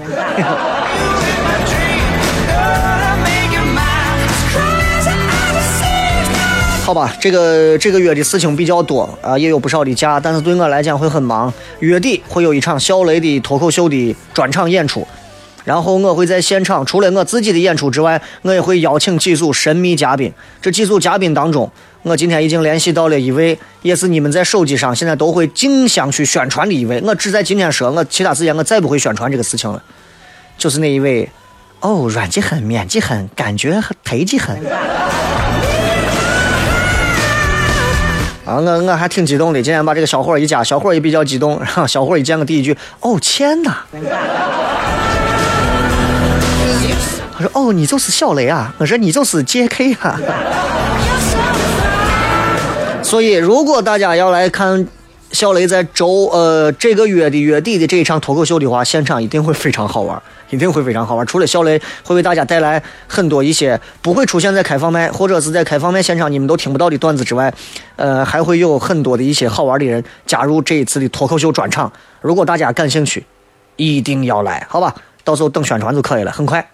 [6.84, 11.52] 好吧，这个这个月的事情比较多啊，也有不少的假，但是对我来讲会很忙。
[11.80, 15.06] 月底会有一场小雷的脱口秀的专场演出，
[15.68, 20.32] 然后我会在现场，除了我自己的演出之外，我也会邀请几组神秘嘉宾。
[20.62, 21.70] 这几组嘉宾当中，
[22.04, 26.98] 我今天已经联系到了一位，也是你们在手机上现在都会竞相去宣传的一位。
[27.02, 29.82] 我只在今天说，我其他时间我再不会宣传这个事情了。
[30.56, 31.28] 就是那一位，
[31.80, 34.56] 哦，软的很，面记很，感觉很，忒的很。
[38.46, 39.62] 啊，我我还挺激动的。
[39.62, 41.60] 今天把这个小伙一加，小伙也比较激动。
[41.60, 43.76] 然后小伙一见我第一句，哦，天呐！
[47.38, 48.74] 我说哦，你就是小雷啊。
[48.78, 49.94] 我说你就是 J.K.
[49.94, 50.20] 啊。
[53.02, 54.86] 所以，如果大家要来看
[55.30, 60.20] 小雷在周呃这个月的月底的这一场脱口秀的话，现场一定会非常好玩，
[60.50, 61.24] 一定会非常好玩。
[61.26, 67.52] 除了小雷会为大家带来很多一些不会出现在开放麦或者是在开放麦现场你们都听不到的段子之外，
[67.96, 71.90] 呃，还会有很多的一些好玩的人加入这一次的脱口秀专场。
[72.20, 73.24] 如果大家感兴趣，
[73.76, 74.92] 一定要来，好吧？
[75.22, 76.68] 到时候等宣传就可以了，很快。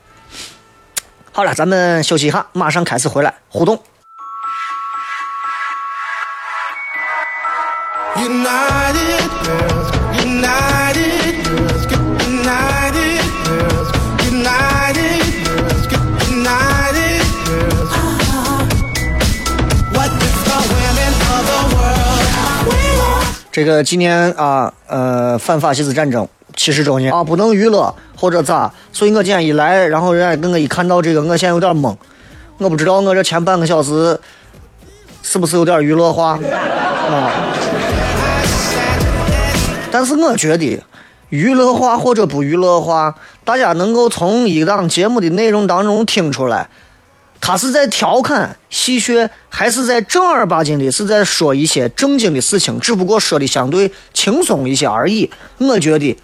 [1.37, 3.83] 好了，咱们休息一下，马上开始回来互动。
[8.15, 9.91] United girls,
[10.23, 10.74] United
[23.55, 28.69] 这个今年啊，呃，反法西斯战争七十周年啊，不能娱乐或者咋？
[28.93, 31.95] 所以我今天一来，然后人家跟我一看到这个，我现在有点懵，
[32.59, 34.19] 我不知道我这前半个小时
[35.23, 37.31] 是不是有点娱乐化啊？
[39.93, 40.83] 但是我觉得，
[41.29, 43.15] 娱乐化或者不娱乐化，
[43.45, 46.69] 大家能够从一档节目的内容当中听出来，
[47.41, 55.31] 他是在调侃戏谑，还是在正儿八经的是在说一些正经的事情，只不过说的相对轻松一些而已。
[55.59, 56.17] 我觉得，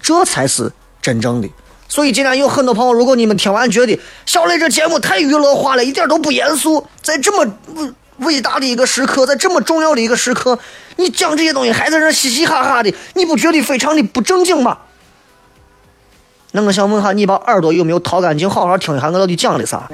[0.00, 1.48] 这才是真正的。
[1.88, 7.54] 所以今天有很多朋友，如果你们听完觉得小雷这节目太娱乐化了，一点都不严肃，在这么
[8.18, 10.58] 伟大的一个时刻，在这么重要的一个时刻。
[10.96, 14.78] 你讲这些东西还在这嘻嘻哈哈的，你不觉得非常的不正经吗？
[16.52, 19.90] 那我想问下，你把耳朵有没有掏干净，好好听一下我到底讲的啥？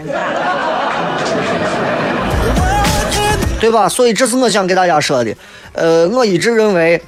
[3.61, 3.89] 对吧？
[3.89, 5.35] 所以这是我想给大家说的。
[5.73, 7.03] 呃，我一直认为，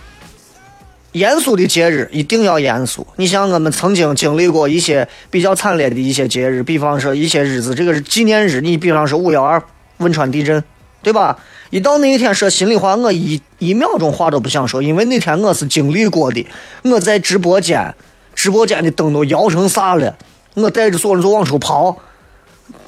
[1.13, 3.07] 严肃的节日一定要严肃。
[3.17, 9.63] 你像我们曾经经历过一些比较惨烈的一些节日，比方说一些日子，这个是纪念日，你比方说五幺二
[9.99, 10.63] 汶川地震，
[11.03, 11.39] 对吧？
[11.71, 16.45] 一到那一天，说心里话，我一一秒钟话都不想说，因为那天我是经历过的。
[16.83, 17.95] 我在直播间，
[18.41, 20.17] 直播间的灯都摇成啥了，
[20.55, 21.95] 我带着所有人就往出跑，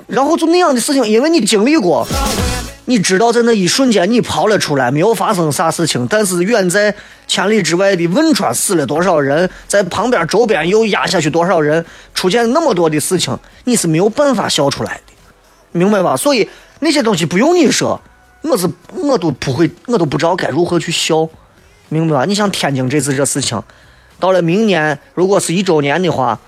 [0.07, 2.09] 然后就那样的事情，因为你经历过，
[2.87, 6.95] 你知道在那一瞬间你跑了出来，没有发生啥事情，但是远在
[7.29, 11.85] 千里之外的汶川死了多少人，在旁边周边又压下去多少人，
[12.15, 15.12] 出现那么多的事情，你是没有办法笑出来的，
[15.73, 16.17] 明白吧？
[16.17, 16.49] 所以
[16.81, 18.01] 那些东西不用你说。
[18.41, 21.29] 我是我都不会，我都不知道该如何去笑，
[21.91, 22.25] 明白吧？
[22.25, 23.62] 你像天津这次这事情，
[24.23, 26.39] 到了明年如果是一周年的话，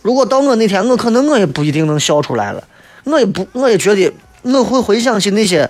[0.00, 2.64] 如果到我那天，我可能我也不一定能笑出来了，
[3.04, 5.68] 我也不，我也觉得我会回想起那些，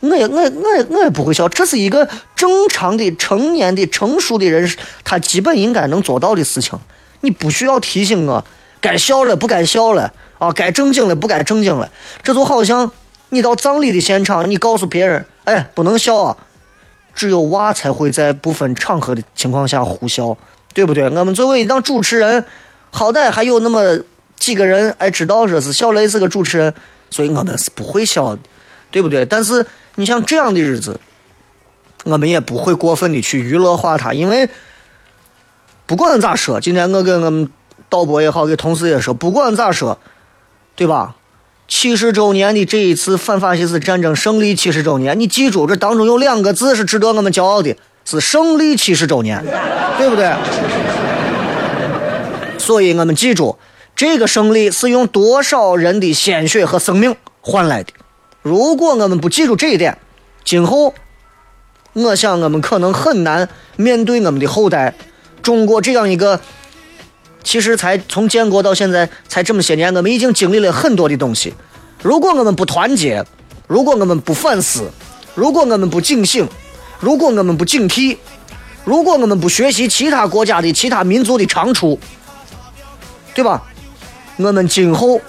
[0.00, 1.46] 我也我我也我也不会笑。
[1.50, 6.78] 这是一个正常的成年的成熟的人，他基本应该能做到的事情。
[7.20, 8.42] 你不需要提醒我
[8.80, 11.90] 该笑了不该笑了啊，该正经了不该正经了，
[12.22, 12.90] 这就好像。
[13.32, 16.36] 你到葬礼的现场，你告诉别人，哎，不能笑啊！
[17.14, 20.36] 只有娃才会在不分场合的情况下呼笑，
[20.72, 21.04] 对不对？
[21.10, 22.44] 我们作为一档主持人，
[22.90, 23.98] 好歹还有那么
[24.38, 26.72] 几个人哎知道说是小雷是个主持人，
[27.10, 28.42] 所以我们是不会笑的，
[28.90, 29.24] 对不对？
[29.26, 30.98] 但是你像这样的日子，
[32.04, 34.48] 我们也不会过分的去娱乐化他，因为
[35.86, 37.50] 不管咋说，今天我跟我们
[37.88, 39.98] 导播也好，给同事也说，不管咋说，
[40.76, 41.16] 对吧？
[41.66, 47.76] 七十周年的这一次反法西斯战争胜利七十周年，你记住，这当中有两个字是值得我们骄傲的，
[48.10, 49.40] 是胜利七十周年，
[49.96, 50.32] 对不对？
[52.58, 53.56] 所以我们记住，
[53.94, 57.92] 这个胜利是用多少人的鲜血和生命换来的。
[58.42, 59.96] 如果我们不记住这一点，
[60.44, 60.92] 今后，
[61.92, 64.94] 我想我们可能很难面对我们的后代，
[65.40, 66.40] 中国这样一个。
[67.42, 71.54] 其实才从建国到现在才这么些年，我们已经经历了很多的东西。
[72.02, 73.24] 如果我们不团结，
[73.68, 74.90] 如果我们不反思，
[75.34, 76.46] 如果我们不警醒，
[77.00, 78.16] 如果我们不警惕，
[78.84, 81.98] 如果我们不学习其他国家的其他民族的长处，
[83.34, 83.62] 对吧？
[84.36, 85.20] 我们今后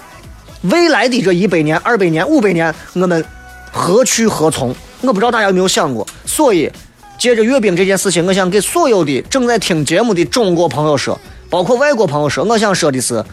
[0.62, 3.26] 未来的这一百年、二百年、五百年，我们
[3.72, 4.76] 何去何从？
[5.02, 6.06] 我不知道大家有没有想过。
[6.26, 6.72] 所以，
[7.18, 11.20] 借着阅兵这件事情，我想给所有的正在听节目的中国朋友说。
[11.50, 13.24] 包括外国朋友说，我想说的是，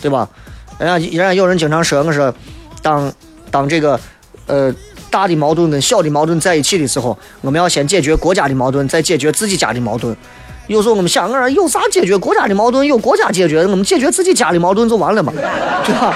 [0.00, 0.28] 对吧？
[0.78, 2.34] 人家人家有人经常说，我说，
[2.82, 3.10] 当
[3.50, 3.98] 当这个
[4.46, 4.74] 呃
[5.12, 10.16] 大的矛盾跟小的矛盾在一起的时候，我们要先解决国家的矛盾，再解决自己家的矛盾。
[10.68, 12.86] 有时候我们想，我说有啥解决国家的矛盾？
[12.86, 15.30] 有国家解决，我们解决自己家的矛盾就完了嘛，
[15.84, 16.14] 对吧？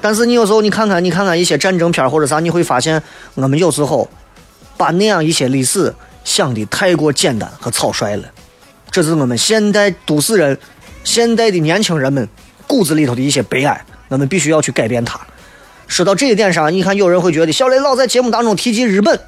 [0.00, 3.02] 但是你有时候你看看，你看看一些战争片或者啥，你会发现，
[3.34, 4.08] 我们有时候
[4.78, 5.94] 把那样一些历史
[6.24, 8.24] 想的太过简单和草率了。
[8.90, 10.56] 这是我们现代都市人、
[11.04, 12.26] 现代的年轻人们
[12.66, 15.20] 骨子里头的一些悲哀，我们必须要去改变它。
[15.88, 19.18] 说到这一点上，你看有人会觉得小雷老在节目当中提及日本。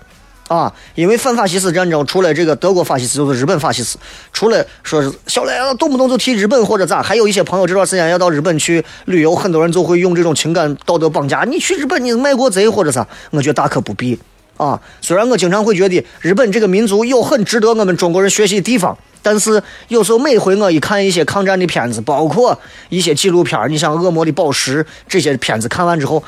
[0.47, 3.97] 啊，因为反法西斯战争，除了这个德国法西斯，就是日本法西斯。
[4.33, 11.45] 除了说是小雷动不动就提日本或者咋，还有一些朋友这段时间要到日本去旅游，很多人就会用这种情感道德绑架。
[11.45, 13.07] 你去日本，你卖国贼或者啥？
[13.31, 14.19] 我觉得大可不必。
[14.57, 22.59] 啊，虽然我经常会觉得日本这个民族有很值得我们中国人学习的地方，但是有时候每回我一看一些抗战的片子，包括
[22.89, 26.21] 一些纪录片，你像《恶魔的宝石》这些片子，看完之后。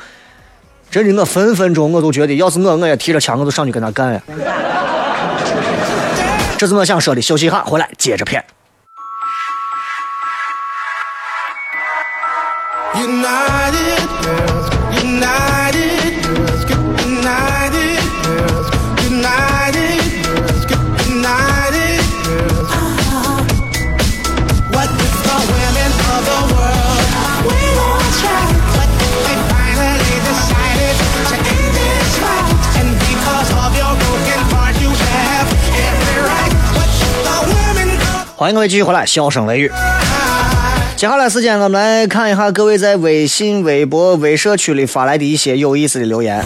[0.93, 4.21] 真的，我分分钟我都觉得，要是我，我也提着枪，我就上去跟他干呀。
[6.55, 7.21] 这是我想说的。
[7.21, 8.45] 休息一下，回来接着片。
[38.35, 39.71] 欢迎各位继续回来，笑声雷雨。
[40.95, 46.43] 接下来时间，我们来看一下各位在微信、微博、微社区里发来的一些有意思的留言。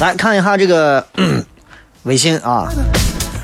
[0.00, 1.06] 来看一下这个
[2.04, 2.68] 微信啊，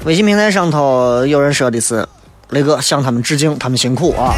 [0.05, 2.07] 微信平台上头有人说的是
[2.51, 4.35] ：“雷哥向他们致敬，他们辛苦啊。”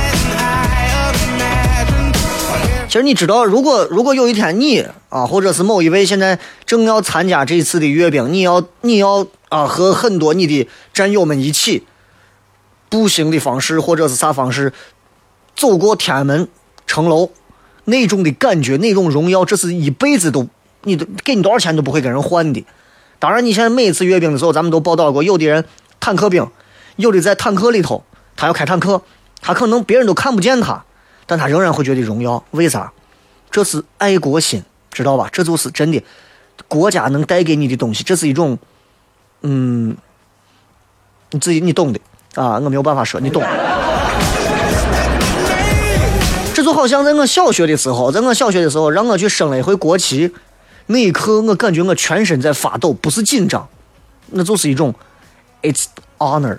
[2.93, 11.87] 其实你知道，如果如果有一天你啊，或者是某一位现在正要参加这一次的阅兵，你要你要啊和很多你的战友们一起
[12.91, 14.75] 步行的方式，或者是啥方式
[15.57, 16.47] 走过天安门
[16.87, 17.31] 城楼，
[17.87, 20.47] 那种的感觉，那种荣耀，这是一辈子都
[20.83, 22.63] 你都给你多少钱都不会跟人换的。
[23.19, 25.65] 当然，你现在每一次阅兵的时候，咱们都报道过，有的人
[25.99, 26.47] 坦克兵，
[26.97, 28.05] 有的在坦克里头，
[28.37, 29.01] 他要开坦克，
[29.41, 30.85] 他可能别人都看不见他。
[31.33, 32.93] 但他仍然会觉得荣耀，为啥？
[33.51, 35.27] 这是爱国心，知道吧？
[35.33, 36.05] 这就是真的，
[36.69, 38.59] 国家能带给你的东西，这是一种，
[39.41, 39.97] 嗯，
[41.31, 41.99] 你自己你懂的
[42.35, 43.43] 啊，我没有办法说，你懂。
[46.53, 50.31] 这就好像在我小学的时候，在我小学的时候，让我去升了一回国旗，
[50.89, 53.67] 那一刻我感觉我全身在发抖，不是紧张，
[54.33, 54.95] 那就是一种
[55.63, 55.87] ，it's
[56.19, 56.59] honor。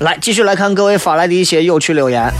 [0.00, 2.32] 来，继续来看各位发来的一些有趣留言。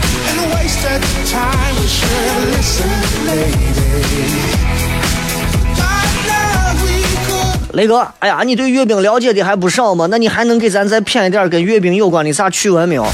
[7.73, 10.07] 雷哥，哎呀，你对阅兵了解的还不少嘛？
[10.09, 13.05] 那你还能给咱再编一点跟阅兵有关的啥趣闻没有？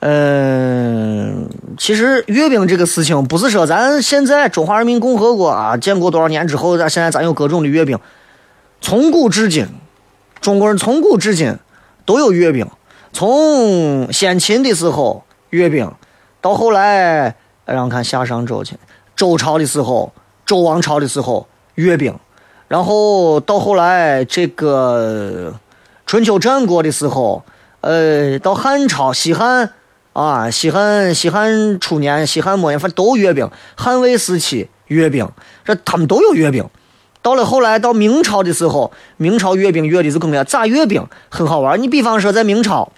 [0.00, 1.48] 嗯，
[1.78, 7.98] 其实阅兵这个事情，不是说咱现在中华人民共和国啊，建国多少年之后，咱现在咱有各种的阅兵，
[8.82, 9.66] 从古至今。
[10.40, 11.56] 中国人从古至今
[12.04, 12.66] 都有阅兵，
[13.12, 15.90] 从先秦的时候阅兵，
[16.40, 17.34] 到后来
[17.64, 18.76] 让看夏商周去，
[19.16, 20.12] 周朝的时候，
[20.44, 22.14] 周王朝的时候阅兵，
[22.68, 25.54] 然后到后来这个
[26.06, 27.42] 春秋战国的时候，
[27.80, 29.72] 呃，到汉朝西汉
[30.12, 33.50] 啊，西汉西汉初年、西汉末年，反正都阅兵。
[33.76, 35.28] 汉魏时期阅兵，
[35.64, 36.64] 这他们都有阅兵。
[37.26, 41.82] 到了后来，到明朝的时候，明朝阅兵阅的是更加咋阅兵很好玩。
[41.82, 42.92] 你比方说，在明朝，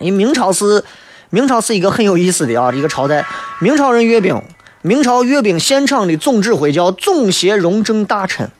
[0.00, 0.82] 因为明朝是
[1.30, 3.24] 明朝是一个很有意思的啊一个朝代。
[3.60, 4.42] 明朝人阅兵，
[4.82, 8.50] 明朝阅兵现场的总指挥叫总协荣政大臣。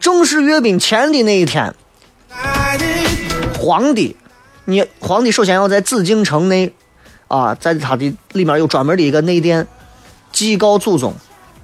[0.00, 1.72] 正式阅兵前的那一天，
[3.60, 4.16] 皇帝，
[4.64, 6.72] 你皇帝首先要在紫禁城内
[7.28, 9.64] 啊，在他的里面有专门的一个内殿，
[10.32, 11.14] 祭告祖宗，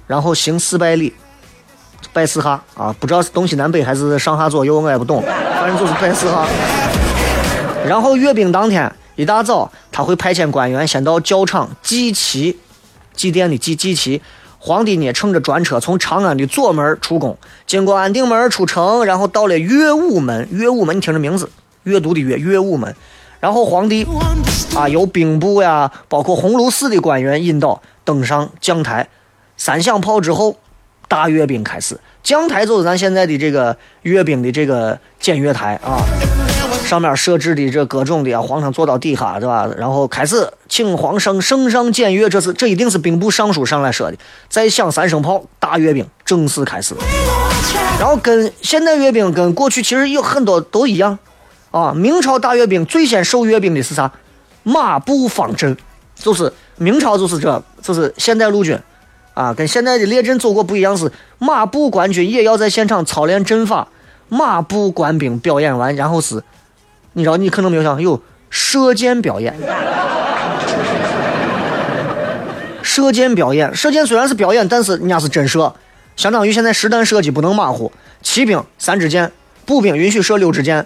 [0.07, 1.11] 然后行四拜礼。
[2.13, 6.47] 拜四哈啊，不知道是东西南北还是上下左右，我也不懂，反正就是拜四哈。
[7.87, 12.59] 然后阅兵当天一大早，他会派遣官员先到教场祭旗，
[13.15, 14.21] 祭奠的祭祭旗。
[14.59, 20.47] 皇帝呢，乘着专车从长安的左门出宫，经过安定门出城，然后到了乐武门。
[20.51, 21.49] 乐武门，你听这名字，
[21.83, 22.95] 阅读的阅，乐武门。
[23.39, 24.05] 然后皇帝
[24.75, 29.07] 啊，由兵部呀，包括鸿胪寺的官员引导登上讲台，
[29.55, 30.57] 三响炮之后。
[31.11, 35.99] 大阅兵开始，将台就是咱现在的这个阅兵的这个检阅台啊，
[36.85, 39.67] 上面设置的这各种的啊，皇上坐到底下，对吧？
[39.77, 44.15] 然后开始请皇上圣上检阅，这是这一定是兵部尚书上来说的。
[44.47, 46.95] 再响三声炮，大阅兵正式开始。
[47.99, 51.19] 然后跟现代阅兵跟过去其实有很多都一样
[51.71, 51.91] 啊。
[51.93, 54.09] 明朝大阅兵最先受阅兵的是啥？
[54.63, 55.75] 马步方阵，
[56.15, 58.79] 就是明朝就是这，就是现代陆军。
[59.33, 63.87] 啊，跟现在的列阵走过不一样，是马步官军也要在现场操练阵法，
[64.27, 66.43] 马步官兵表演完，然后是，
[67.13, 69.55] 你知道，你可能没有想有射箭表演，
[72.83, 75.73] 射箭表演，射箭虽然是表演，但是人家是真射，
[76.17, 79.31] 相当于现在实弹射击不能马虎，骑兵三支箭，
[79.65, 80.85] 步兵允许射六支箭，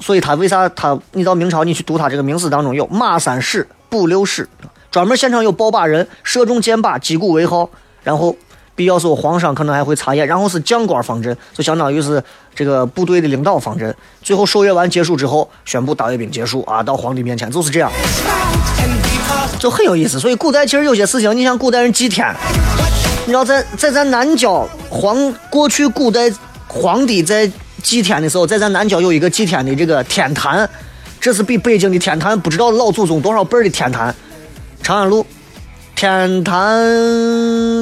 [0.00, 4.48] 所以他为啥他，你到明朝你去读他这个名史当中有马三矢，步六矢。
[4.96, 7.68] 专门现场有爆靶人射中箭靶击鼓为号，
[8.02, 8.34] 然后
[8.74, 12.24] 必要时候皇上可能还会查验，然后是将官方阵，就相当于是
[12.54, 13.94] 这个部队的领导方阵。
[14.22, 17.92] 最后受阅完结束之后，宣布大阅兵结束啊，到皇帝面前就是这样，
[19.58, 20.18] 就很有意思。
[20.18, 22.34] 所以古代其实有些事情，你像古代人祭天，
[23.26, 26.32] 你知道在在咱南郊皇过去古代
[26.66, 27.46] 皇帝在
[27.82, 30.66] 祭天的时候，在咱南郊有一个祭天的这个天坛，
[31.20, 34.14] 这是比北京的天坛不知道老祖宗多少辈的天坛。
[34.86, 35.26] 长安路，
[35.96, 36.64] 天坛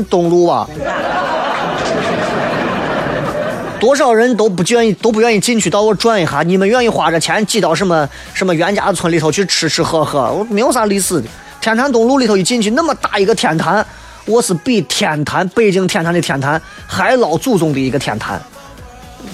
[0.08, 0.66] 东路吧，
[3.78, 6.42] 多少人都不愿意都不愿意进去，到我转一下。
[6.42, 10.32] 你们愿意花这钱挤到什么什么袁家村里头去吃吃喝喝？
[10.32, 11.28] 我没有啥历史的。
[11.60, 13.86] 天坛东路里头一进去，那么大一个天坛，
[14.24, 18.40] 我是比天坛北京天坛的天坛还老祖宗的一个天坛。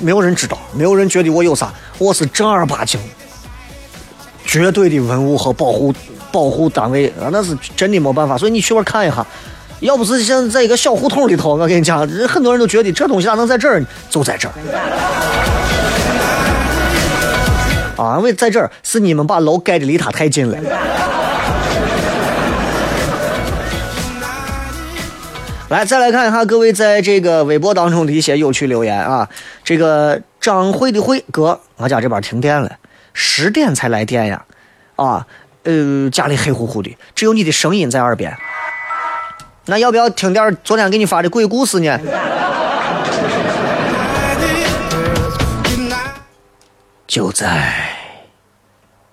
[0.00, 2.98] 没有人知道，没有人觉得我有啥，我是正儿八经、
[4.44, 5.94] 绝对的文物和保护。
[6.32, 9.26] 保护单位啊，那是真的没办法，所以你去那看一下。
[9.80, 13.82] 要不是现在在一个小胡同里头，我跟你讲，很多人都觉得这东西咋能在这儿？
[14.10, 14.52] 就在这儿。
[17.96, 20.58] 啊，为在这儿是你们把楼盖的离他太近了。
[25.70, 29.26] 来，再来看一下各位在这个微博当中的一些有趣留言啊。
[29.64, 32.70] 这个张慧的慧哥，我家这边停电了，
[33.14, 34.44] 十点才来电呀，
[34.96, 35.26] 啊。
[35.64, 38.36] 呃，家里黑乎乎的，只有你的声音在耳边。
[39.66, 41.98] 那要不要听点昨天给你发的鬼故事呢？
[47.06, 47.90] 就在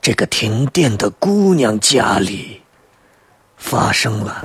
[0.01, 2.61] 这个停电的姑娘家里
[3.57, 4.43] 发生了。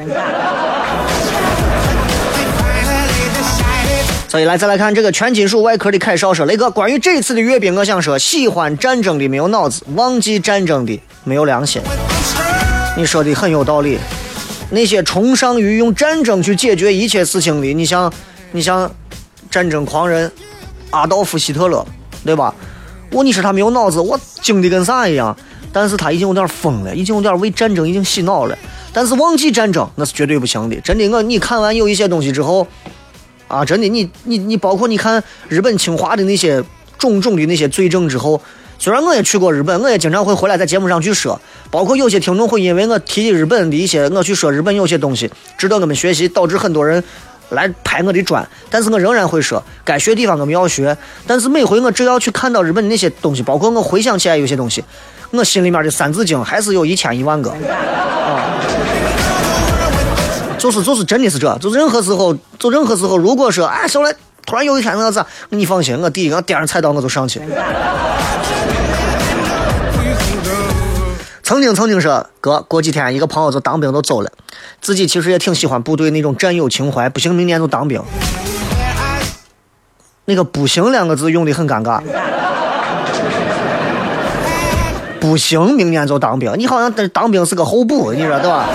[4.33, 11.83] 所以来，再来看这个全金属外壳的凯少说：“雷哥，关于这次的阅兵，我想说，喜欢战争的没有脑子，忘记战争的没有良心。”
[12.97, 13.99] 你说的很有道理。
[14.71, 18.11] 那些崇尚于用战争去解决一切事情的，你像，
[18.53, 18.91] 你像
[19.51, 20.33] 战争狂人
[20.89, 21.87] 阿道夫·希特勒，
[22.25, 22.55] 对吧？
[23.11, 25.37] 我你说他没有脑子，我精的跟啥一样？
[25.75, 28.57] 但是他已经有点疯了，已经有点为战争已经洗脑了。
[28.95, 30.81] 但是忘记战争那是绝对不行的。
[30.81, 32.67] 真的，我你看完有一些东西之后。
[33.53, 36.65] 啊，真的，你你你，包括你看日本侵华的那些
[36.99, 38.41] 种种的那些罪证之后，
[38.79, 41.39] 虽然我也去过日本，我也经常会回来在节目上去说，
[41.71, 47.05] 包括有些听众会因为我提日本的一些，我去说日本有些东西值得我们学习，导致很多人
[47.51, 50.97] 来拍我的砖，但是我仍然会说，该学地方我们要学，
[51.27, 54.83] 但是每回我只要去看到日本的那些东西，包括我回想起来有些东西，
[55.31, 58.57] 我心里面的三字经还是有一千一万个啊。
[60.63, 64.15] 就是就是真的是这，就任何时候，就任何时候，如果说哎，小来
[64.47, 67.43] 突然有一天那个啥，你放心，我第一个点上菜刀我就上去。
[71.43, 74.31] 曾经曾经说哥，过几天一个朋友就当兵都走了，
[74.81, 78.01] 自己其实也挺喜欢部队那种战友情怀，不行明年就当兵。
[80.27, 82.01] 那个“不行”两个字用的很尴尬。
[85.19, 88.69] 不行，明年就当兵，你好像当兵是个候补，你说对吧？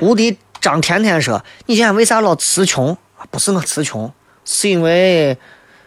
[0.00, 2.96] 无敌张甜甜说：“你今天为啥老词穷？
[3.30, 4.12] 不是我词穷，
[4.44, 5.36] 是因为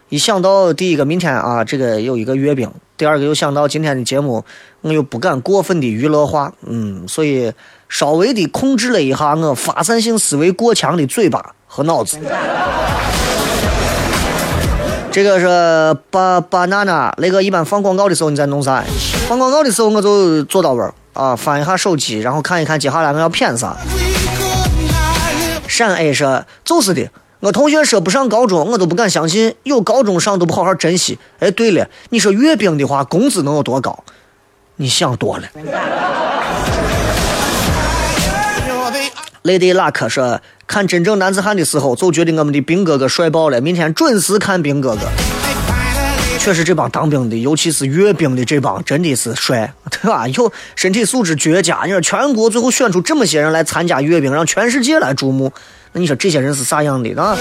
[0.09, 4.43] 一想到第一个明天啊，这个有一个阅兵；第二个又想到今天的节目，
[4.81, 7.53] 我又不敢过分的娱乐化，嗯，所以
[7.87, 12.17] 稍微的控制了一下我发散性思维过强的嘴巴和脑子。”
[15.11, 18.83] 这个是巴巴娜娜，那个一般放广告的时候你在弄啥？
[19.27, 20.93] 放广告的时候我就坐到位儿。
[21.13, 23.75] 啊，翻一下手机，然后看一看接下来我要骗啥。
[25.67, 27.09] 陕 A 说：“就是的，
[27.41, 31.19] 我同学说不上高中，我都不敢相信，有高中上都不好好珍惜。
[31.39, 34.03] 哎，对了，你说阅兵的话，工资能有多高？
[34.77, 35.43] 你想多了。”
[39.43, 40.39] Lady Luck 说
[40.69, 43.59] ：“看真正男子汉的时候，就觉得我们的兵哥哥帅爆了。
[43.59, 45.01] 明天准时看兵哥哥。
[46.37, 50.27] 确实，这帮当兵的，尤其是阅兵的这帮，真的是帅， 对吧？
[50.27, 51.79] 有身体素质绝佳。
[51.85, 55.51] 你说全国最后选出这么些人来参加阅兵，让全世界来瞩目，
[55.93, 57.35] 那你说这些人是啥样的啊？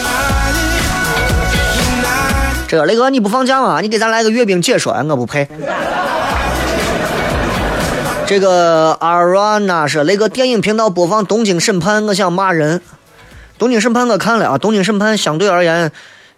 [2.67, 3.83] 这雷哥，你不放假吗？
[3.83, 5.47] 你给咱来个阅兵解说，我不配。
[8.27, 12.81] 这个阿软娜说，雷哥电影频道播放《东京审判》，我想骂人。
[13.59, 15.91] 《东京审判》我看了啊，《东京审判》相对而言，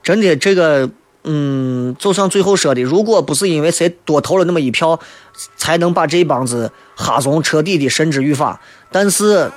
[0.02, 0.90] 真的这个。
[1.22, 4.98] 嗯，就像最后说的，如果不是因为谁多投了那么一票，
[5.58, 8.58] 才能把这一帮子哈怂彻底的绳之于法，
[8.90, 9.52] 但是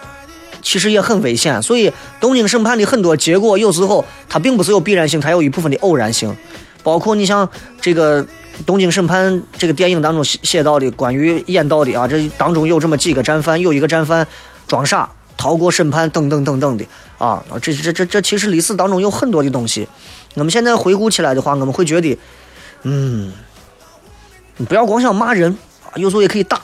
[0.62, 1.64] 其实也很危险。
[1.64, 1.90] 所以
[2.20, 6.36] 东京审判的很多结果，有时候它并不是有必然性，它有一部分的偶然性。
[6.84, 7.50] 包括你像
[7.80, 8.28] 这个
[8.66, 14.28] 东京审判这个电影当中写写到的关于演到的啊，这当中有这么几个战犯，有一个战犯
[14.68, 16.84] 装傻逃过审判，等等等等的
[17.24, 19.88] 啊，这这这这其实历史当中有很多的东西。
[20.34, 22.20] 我们现在回顾起来的话，我们会觉得，
[22.82, 23.32] 嗯，
[24.58, 26.60] 你不要光想骂人啊，有时候也可以打。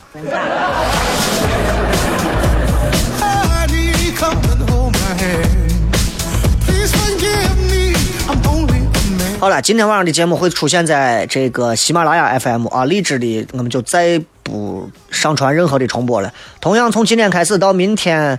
[9.40, 16.34] 好了，今天晚上的节目会出现在这个喜马拉雅 FM 啊，荔枝的我们就再不上传任何的重播了。
[16.60, 18.38] 同样，从今天开始到明天。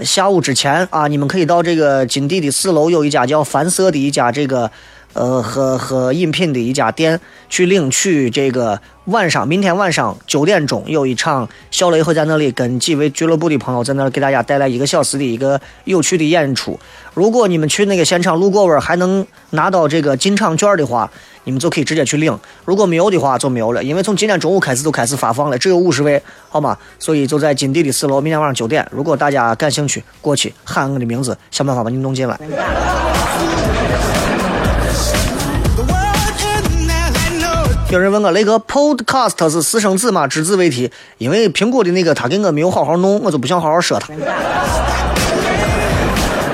[0.00, 4.70] 下午之前啊，你们可以到这个金地的四楼有一家叫凡色的一家这个，
[5.12, 7.20] 呃，喝喝饮品的一家店
[7.50, 8.80] 去领取这个。
[9.06, 16.78] 晚上，明天晚上九点钟有一场，小雷会在那里跟几位俱乐部的朋友在那给大家带来一个小时的一个有趣的演出。
[17.12, 21.10] 如果你们去那个现场路过还能拿到这个进场券的话，
[21.44, 22.32] 你们就可以直接去领；
[22.64, 26.76] 如果没有的话就没有了，因为从今天中午开始就开始发放了，只有五十位，好吗？
[26.98, 32.38] 所以就在金地的四楼，明天晚上九点，如果大家感兴趣，过去喊我的名字，想办法把你弄进来。
[37.90, 40.26] 有人问我雷哥，Podcast 是私生子吗？
[40.26, 44.08] 只字未提，因为苹果的那个他给我没有好好弄，我就不想好好说他。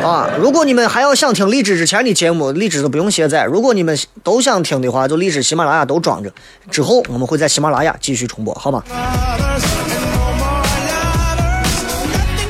[0.09, 3.45] 啊，如果你们还要想听荔枝之前的节目，荔枝都不用卸载。
[3.45, 6.33] 如果你们都想听的话，就荔枝、喜马拉雅都装着。
[6.71, 8.83] 之后我们会在喜马拉雅继续重播，好吗？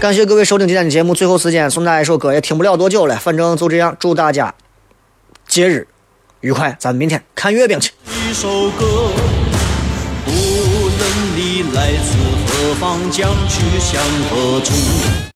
[0.01, 1.17] 感谢各位收听今天的节目。
[1.17, 3.97] 最后时间送大家一首歌，也听不了多久了，反正就这样。
[3.99, 4.55] 祝大家
[5.49, 5.89] 节日
[6.41, 7.91] 愉快，咱们明天看月饼去。
[8.07, 8.87] 一首歌，
[10.27, 14.01] 无论你来自何方，将去向
[14.31, 15.29] 何处。